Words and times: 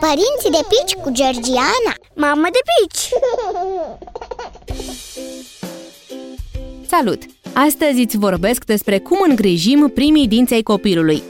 Părinții 0.00 0.50
de 0.50 0.66
pici 0.68 1.02
cu 1.02 1.10
Georgiana 1.10 1.94
Mamă 2.14 2.46
de 2.52 2.58
pici! 2.68 3.08
Salut! 6.88 7.22
Astăzi 7.52 8.00
îți 8.00 8.16
vorbesc 8.16 8.64
despre 8.64 8.98
cum 8.98 9.18
îngrijim 9.28 9.90
primii 9.94 10.28
dinți 10.28 10.54
ai 10.54 10.62
copilului. 10.62 11.22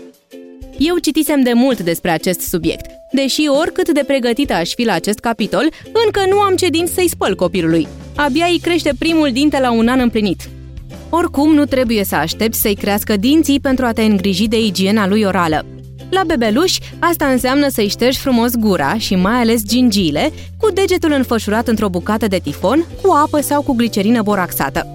Eu 0.78 0.96
citisem 0.98 1.42
de 1.42 1.52
mult 1.52 1.80
despre 1.80 2.10
acest 2.10 2.40
subiect, 2.40 2.90
deși 3.12 3.48
oricât 3.48 3.92
de 3.92 4.04
pregătită 4.06 4.52
aș 4.52 4.74
fi 4.74 4.84
la 4.84 4.92
acest 4.92 5.18
capitol, 5.18 5.72
încă 6.04 6.24
nu 6.28 6.40
am 6.40 6.56
ce 6.56 6.68
dinți 6.68 6.94
să-i 6.94 7.08
spăl 7.08 7.34
copilului. 7.34 7.88
Abia 8.16 8.46
îi 8.46 8.60
crește 8.62 8.92
primul 8.98 9.32
dinte 9.32 9.60
la 9.60 9.70
un 9.70 9.88
an 9.88 10.00
împlinit. 10.00 10.40
Oricum, 11.10 11.54
nu 11.54 11.64
trebuie 11.64 12.04
să 12.04 12.14
aștepți 12.14 12.60
să-i 12.60 12.74
crească 12.74 13.16
dinții 13.16 13.60
pentru 13.60 13.84
a 13.84 13.92
te 13.92 14.02
îngriji 14.02 14.48
de 14.48 14.60
igiena 14.60 15.06
lui 15.06 15.22
orală. 15.22 15.66
La 16.10 16.22
bebeluș, 16.26 16.78
asta 16.98 17.26
înseamnă 17.26 17.68
să-i 17.68 17.88
ștergi 17.88 18.18
frumos 18.18 18.54
gura 18.54 18.98
și 18.98 19.14
mai 19.14 19.40
ales 19.40 19.64
gingiile 19.64 20.32
cu 20.58 20.70
degetul 20.70 21.12
înfășurat 21.12 21.68
într-o 21.68 21.88
bucată 21.88 22.26
de 22.26 22.38
tifon, 22.38 22.86
cu 23.02 23.12
apă 23.12 23.40
sau 23.40 23.62
cu 23.62 23.72
glicerină 23.72 24.22
boraxată. 24.22 24.86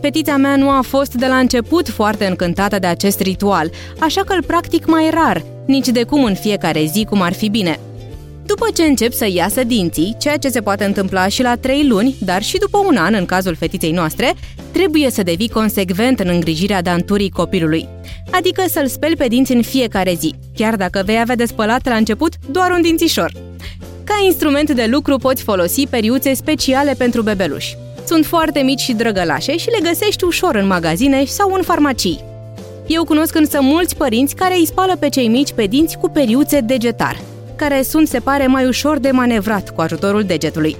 Fetița 0.00 0.36
mea 0.36 0.56
nu 0.56 0.70
a 0.70 0.80
fost 0.82 1.14
de 1.14 1.26
la 1.26 1.36
început 1.36 1.88
foarte 1.88 2.26
încântată 2.26 2.78
de 2.78 2.86
acest 2.86 3.20
ritual, 3.20 3.70
așa 3.98 4.22
că 4.24 4.32
îl 4.32 4.42
practic 4.42 4.86
mai 4.86 5.10
rar, 5.10 5.42
nici 5.66 5.88
de 5.88 6.02
cum 6.02 6.24
în 6.24 6.34
fiecare 6.34 6.84
zi 6.84 7.04
cum 7.04 7.20
ar 7.20 7.32
fi 7.32 7.48
bine. 7.48 7.80
După 8.48 8.66
ce 8.74 8.82
încep 8.82 9.12
să 9.12 9.26
iasă 9.30 9.64
dinții, 9.64 10.16
ceea 10.18 10.36
ce 10.36 10.48
se 10.48 10.60
poate 10.60 10.84
întâmpla 10.84 11.28
și 11.28 11.42
la 11.42 11.56
3 11.56 11.86
luni, 11.86 12.16
dar 12.18 12.42
și 12.42 12.58
după 12.58 12.78
un 12.78 12.96
an 12.96 13.14
în 13.14 13.26
cazul 13.26 13.54
fetiței 13.54 13.90
noastre, 13.90 14.34
trebuie 14.72 15.10
să 15.10 15.22
devii 15.22 15.48
consecvent 15.48 16.20
în 16.20 16.28
îngrijirea 16.28 16.82
danturii 16.82 17.30
copilului. 17.30 17.88
Adică 18.30 18.64
să-l 18.68 18.86
speli 18.86 19.16
pe 19.16 19.26
dinți 19.26 19.52
în 19.52 19.62
fiecare 19.62 20.14
zi, 20.14 20.34
chiar 20.54 20.76
dacă 20.76 21.02
vei 21.04 21.20
avea 21.20 21.34
de 21.34 21.44
spălat 21.44 21.88
la 21.88 21.94
început 21.94 22.32
doar 22.50 22.70
un 22.70 22.82
dințișor. 22.82 23.32
Ca 24.04 24.14
instrument 24.24 24.70
de 24.70 24.86
lucru 24.90 25.16
poți 25.16 25.42
folosi 25.42 25.86
periuțe 25.86 26.34
speciale 26.34 26.94
pentru 26.98 27.22
bebeluși. 27.22 27.76
Sunt 28.06 28.26
foarte 28.26 28.60
mici 28.60 28.80
și 28.80 28.92
drăgălașe 28.92 29.56
și 29.56 29.70
le 29.70 29.88
găsești 29.88 30.24
ușor 30.24 30.54
în 30.54 30.66
magazine 30.66 31.24
sau 31.24 31.52
în 31.52 31.62
farmacii. 31.62 32.24
Eu 32.86 33.04
cunosc 33.04 33.34
însă 33.34 33.58
mulți 33.60 33.96
părinți 33.96 34.34
care 34.34 34.54
îi 34.54 34.66
spală 34.66 34.96
pe 34.96 35.08
cei 35.08 35.28
mici 35.28 35.52
pe 35.52 35.64
dinți 35.64 35.98
cu 35.98 36.08
periuțe 36.08 36.60
degetar, 36.60 37.20
care 37.58 37.82
sunt, 37.82 38.08
se 38.08 38.18
pare, 38.18 38.46
mai 38.46 38.66
ușor 38.66 38.98
de 38.98 39.10
manevrat 39.10 39.70
cu 39.70 39.80
ajutorul 39.80 40.22
degetului. 40.22 40.76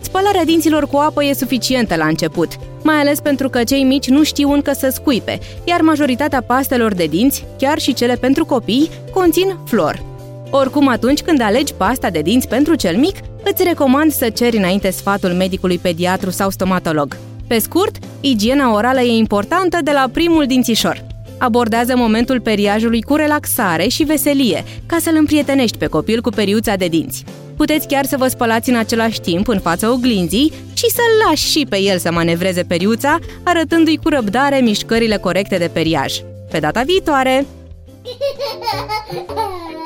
Spălarea 0.00 0.44
dinților 0.44 0.86
cu 0.86 0.96
apă 0.96 1.24
e 1.24 1.32
suficientă 1.32 1.96
la 1.96 2.06
început, 2.06 2.48
mai 2.82 2.94
ales 2.94 3.20
pentru 3.20 3.48
că 3.48 3.64
cei 3.64 3.82
mici 3.82 4.08
nu 4.08 4.22
știu 4.22 4.52
încă 4.52 4.72
să 4.72 4.88
scuipe, 4.92 5.38
iar 5.64 5.80
majoritatea 5.80 6.42
pastelor 6.42 6.94
de 6.94 7.04
dinți, 7.04 7.44
chiar 7.58 7.78
și 7.78 7.94
cele 7.94 8.14
pentru 8.14 8.44
copii, 8.44 8.90
conțin 9.12 9.56
flor. 9.64 10.02
Oricum, 10.50 10.88
atunci 10.88 11.20
când 11.20 11.40
alegi 11.40 11.74
pasta 11.74 12.10
de 12.10 12.20
dinți 12.20 12.48
pentru 12.48 12.74
cel 12.74 12.96
mic, 12.96 13.16
îți 13.44 13.64
recomand 13.64 14.12
să 14.12 14.28
ceri 14.28 14.56
înainte 14.56 14.90
sfatul 14.90 15.30
medicului 15.30 15.78
pediatru 15.78 16.30
sau 16.30 16.50
stomatolog. 16.50 17.16
Pe 17.46 17.58
scurt, 17.58 17.96
igiena 18.20 18.74
orală 18.74 19.00
e 19.00 19.16
importantă 19.16 19.78
de 19.82 19.90
la 19.90 20.08
primul 20.12 20.46
dințișor. 20.46 21.04
Abordează 21.38 21.96
momentul 21.96 22.40
periajului 22.40 23.02
cu 23.02 23.14
relaxare 23.14 23.88
și 23.88 24.04
veselie, 24.04 24.64
ca 24.86 24.96
să-l 25.00 25.16
împrietenești 25.16 25.78
pe 25.78 25.86
copil 25.86 26.20
cu 26.20 26.30
periuța 26.30 26.74
de 26.74 26.86
dinți. 26.86 27.24
Puteți 27.56 27.86
chiar 27.86 28.04
să 28.04 28.16
vă 28.16 28.28
spălați 28.28 28.70
în 28.70 28.76
același 28.76 29.20
timp 29.20 29.48
în 29.48 29.60
fața 29.60 29.92
oglinzii 29.92 30.52
și 30.74 30.90
să-l 30.90 31.28
lași 31.28 31.50
și 31.50 31.66
pe 31.68 31.80
el 31.80 31.98
să 31.98 32.12
manevreze 32.12 32.62
periuța, 32.62 33.18
arătându-i 33.42 34.00
cu 34.02 34.08
răbdare 34.08 34.60
mișcările 34.60 35.16
corecte 35.16 35.56
de 35.56 35.70
periaj. 35.72 36.14
Pe 36.50 36.58
data 36.58 36.82
viitoare! 36.82 37.46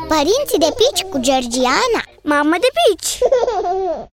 Părinții 0.08 0.58
de 0.58 0.74
pici 0.76 1.02
cu 1.10 1.18
Georgiana 1.20 2.02
Mamă 2.22 2.56
de 2.60 2.66
pici! 2.80 3.18